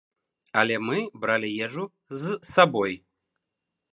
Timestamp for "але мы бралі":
0.61-1.51